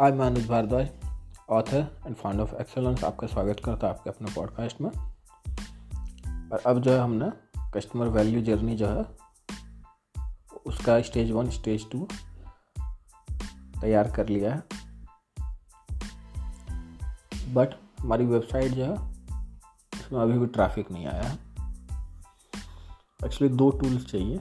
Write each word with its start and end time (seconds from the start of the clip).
आज 0.00 0.14
मैं 0.14 0.26
Anuj 0.26 0.46
Bhardwaj 0.48 0.88
author 1.50 1.86
and 2.06 2.16
founder 2.16 2.42
of 2.42 2.54
Excellence 2.54 3.02
आपका 3.04 3.26
स्वागत 3.26 3.60
करता 3.64 3.86
हूँ 3.86 3.94
आपके 3.94 4.10
अपने 4.10 4.30
पॉडकास्ट 4.34 4.80
में। 4.80 4.90
और 6.52 6.62
अब 6.66 6.80
जो 6.80 6.92
है 6.92 6.98
हमने 6.98 7.30
कस्टमर 7.74 8.08
वैल्यू 8.08 8.42
जर्नी 8.42 8.76
जो 8.76 8.86
है, 8.86 9.04
उसका 10.66 11.00
स्टेज 11.02 11.30
वन 11.30 11.50
स्टेज 11.50 11.90
टू 11.90 12.08
तैयार 13.80 14.10
कर 14.10 14.28
लिया 14.28 14.54
है। 14.54 14.62
बट 17.54 17.74
हमारी 18.00 18.26
वेबसाइट 18.26 18.72
जो 18.72 18.84
है, 18.84 18.94
उसमें 19.94 20.20
अभी 20.20 20.38
भी 20.38 20.46
ट्रैफ़िक 20.46 20.92
नहीं 20.92 21.06
आया 21.06 21.22
है। 21.22 21.38
एक्चुअली 23.24 23.54
दो 23.56 23.70
टूल्स 23.70 24.06
चाहिए 24.06 24.40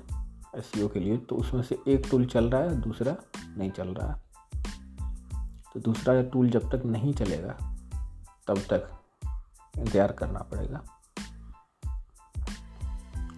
एस 0.55 0.71
e 0.75 0.93
के 0.93 0.99
लिए 0.99 1.17
तो 1.17 1.35
उसमें 1.35 1.63
से 1.63 1.79
एक 1.87 2.07
टूल 2.11 2.25
चल 2.25 2.49
रहा 2.49 2.61
है, 2.61 2.81
दूसरा 2.81 3.15
नहीं 3.57 3.71
चल 3.71 3.87
रहा 3.87 4.13
है। 4.13 4.26
तो 5.75 5.79
दूसरा 5.79 6.21
टूल 6.23 6.49
जब 6.49 6.69
तक 6.71 6.85
नहीं 6.85 7.13
चलेगा, 7.13 7.53
तब 8.47 8.59
तक 8.69 8.89
इंतज़ार 9.79 10.11
करना 10.11 10.39
पड़ेगा। 10.51 10.81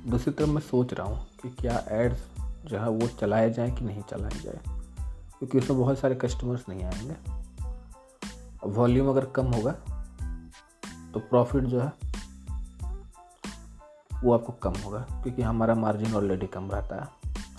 दूसरी 0.07 0.33
तरफ़ 0.33 0.49
मैं 0.49 0.61
सोच 0.61 0.93
रहा 0.93 1.07
हूँ 1.07 1.27
कि 1.41 1.49
क्या 1.51 1.83
एड्स 1.91 2.23
जो 2.65 2.79
है 2.79 2.89
वो 2.89 3.07
चलाए 3.09 3.49
जाए 3.51 3.71
कि 3.71 3.85
नहीं 3.85 4.01
चलाए 4.01 4.39
जाए, 4.39 4.59
क्योंकि 5.39 5.57
उसमें 5.57 5.79
बहुत 5.79 5.99
सारे 5.99 6.15
कस्टमर्स 6.15 6.65
नहीं 6.69 6.83
आएँगे। 6.83 7.15
वॉल्यूम 8.69 9.09
अगर 9.09 9.25
कम 9.25 9.47
होगा 9.47 9.71
तो 11.13 11.19
प्रॉफिट 11.19 11.63
जो 11.63 11.81
है, 11.81 11.91
वो 14.23 14.33
आपको 14.33 14.53
कम 14.53 14.73
होगा, 14.75 14.99
क्योंकि 15.13 15.41
हमारा 15.41 15.75
मार्जिन 15.75 16.15
ऑलरेडी 16.15 16.47
कम 16.47 16.69
रहता 16.71 16.95
है। 16.95 17.07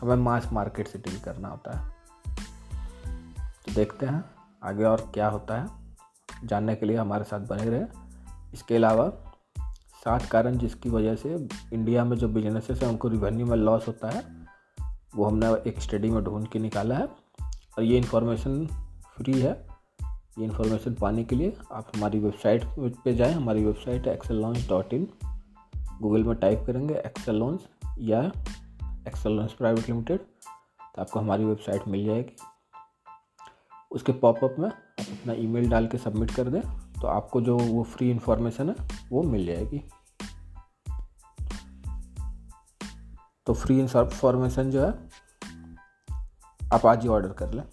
हमें 0.00 0.16
मास 0.16 0.48
मार्केट 0.52 0.88
से 0.88 0.98
डील 0.98 1.18
करना 1.20 1.48
होता 1.48 1.76
है। 1.78 1.88
तो 3.66 3.74
देखते 3.74 4.06
हैं। 4.06 4.24
आगे 4.62 4.84
और 4.84 5.10
क्या 5.14 5.28
होता 5.28 5.60
है, 5.60 5.68
जानने 6.44 6.74
के 6.74 6.86
लिए 6.86 6.96
हमारे 6.96 7.24
साथ 7.24 7.40
बने 7.40 7.64
रहे। 7.64 7.84
इसके 8.52 8.76
अलावा 8.76 9.08
सात 10.04 10.24
कारण 10.26 10.58
जिसकी 10.58 10.90
वजह 10.90 11.14
से 11.16 11.48
इंडिया 11.72 12.04
में 12.04 12.16
जो 12.16 12.28
बिजनेसेस 12.28 12.82
हैं, 12.82 12.90
उनको 12.90 13.08
रिवेन्यू 13.08 13.46
में 13.46 13.56
लॉस 13.56 13.88
होता 13.88 14.10
है, 14.10 14.22
वो 15.16 15.24
हमने 15.24 15.70
एक 15.70 15.80
स्टडी 15.80 16.10
में 16.10 16.22
ढूंढ 16.24 16.46
के 16.48 16.58
निकाला 16.58 16.94
है। 16.94 17.04
और 17.78 17.82
ये 17.82 17.98
इन्फॉर्मेशन 17.98 18.66
फ्री 19.16 19.40
है। 19.40 19.66
ये 20.38 20.44
इन्फॉर्मेशन 20.44 20.94
पाने 20.94 21.24
के 21.24 21.36
लिए 21.36 21.56
आप 21.72 21.90
हमारी 21.96 22.18
वेबसाइट 22.18 22.64
पे 23.04 23.14
जाएँ। 23.14 23.32
हमारी 23.32 23.64
वेबसाइट 23.64 24.06
है 24.06 24.14
Excel 24.14 24.36
Launch 24.36 24.68
dot 24.68 24.94
in 24.94 25.08
Google 26.02 26.24
में 26.24 26.36
टाइप 26.36 26.64
करेंगे 26.66 26.94
एक्सेल 26.94 27.34
लॉन्च 27.34 27.60
या 27.98 28.20
एक्सेल 29.08 29.32
लॉन्च 29.32 29.52
प्राइवेट 29.52 29.88
लिमिटेड 29.88 30.18
तो 30.18 31.00
आपको 31.02 31.20
हमारी 31.20 31.44
वेबसाइट 31.44 31.88
मिल 31.88 32.04
जाएगी। 32.04 32.36
उसके 33.90 34.12
पॉपअप 34.12 34.56
में 34.58 34.68
अपना 34.70 35.32
ईमेल 35.32 35.70
डाल 35.70 35.86
के 35.86 35.98
सबमिट 35.98 36.30
कर 36.30 36.48
दें 36.48 36.60
तो 37.00 37.06
आपको 37.06 37.40
जो 37.40 37.58
वो 37.58 37.82
फ्री 37.82 38.10
इन्फॉर्मेशन 38.10 38.68
है, 38.68 38.74
वो 39.10 39.22
मिल 39.22 39.46
जाएगी। 39.46 39.78
तो 43.46 43.54
फ्री 43.54 43.80
इन्फॉर्मेशन 43.80 44.70
जो 44.70 44.82
है, 44.82 45.08
आप 46.72 46.86
आज 46.86 47.02
ही 47.02 47.08
ऑर्डर 47.08 47.28
कर 47.28 47.52
लें। 47.52 47.64